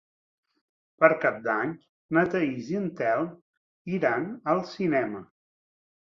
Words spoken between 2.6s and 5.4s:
i en Telm iran al cinema.